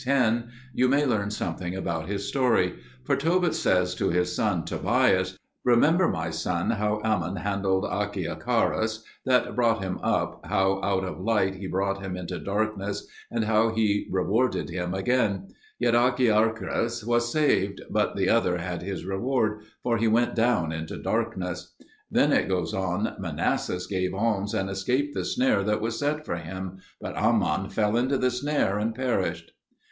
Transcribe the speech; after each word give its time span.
10) 0.03 0.49
you 0.73 0.87
may 0.87 1.05
learn 1.05 1.29
something 1.29 1.75
about 1.75 2.07
his 2.09 2.27
story; 2.27 2.73
for 3.03 3.15
Tobit 3.15 3.53
says 3.53 3.93
to 3.93 4.09
his 4.09 4.35
son 4.35 4.65
Tobias, 4.65 5.37
"Remember, 5.63 6.07
my 6.07 6.31
son, 6.31 6.71
how 6.71 6.99
Aman 7.03 7.35
handled 7.35 7.83
Achiacharus 7.85 9.03
that 9.27 9.55
brought 9.55 9.83
him 9.83 9.99
up, 10.01 10.43
how 10.47 10.81
out 10.83 11.03
of 11.03 11.19
light 11.19 11.53
he 11.53 11.67
brought 11.67 12.01
him 12.01 12.17
into 12.17 12.39
darkness, 12.39 13.05
and 13.29 13.43
how 13.45 13.69
he 13.69 14.07
rewarded 14.09 14.71
him 14.71 14.95
again; 14.95 15.49
yet 15.77 15.93
Achiacharus 15.93 17.03
was 17.05 17.31
saved, 17.31 17.79
but 17.91 18.15
the 18.15 18.27
other 18.27 18.57
had 18.57 18.81
his 18.81 19.05
reward, 19.05 19.61
for 19.83 19.97
he 19.99 20.07
went 20.07 20.33
down 20.33 20.71
into 20.71 20.97
darkness," 20.97 21.75
Then 22.09 22.31
it 22.33 22.47
goes 22.49 22.73
on, 22.73 23.13
"Manasses 23.19 23.85
gave 23.85 24.15
alms, 24.15 24.55
and 24.55 24.67
escaped 24.67 25.13
the 25.13 25.23
snare 25.25 25.61
that 25.61 25.79
was 25.79 25.99
set 25.99 26.25
for 26.25 26.37
him, 26.37 26.79
but 26.99 27.15
Aman 27.15 27.69
fell 27.69 27.95
into 27.95 28.17
the 28.17 28.31
snare 28.31 28.79
and 28.79 28.95
perished." 28.95 29.51